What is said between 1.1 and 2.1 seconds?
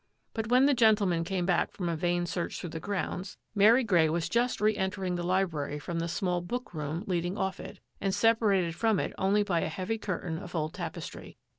came back from a